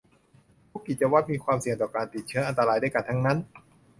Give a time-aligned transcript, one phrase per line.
[0.69, 3.37] ทุกกิจวัตรมีความเสี่ยงต่อการติดเชื้ออันตรายด้วยกันทั้งนั้น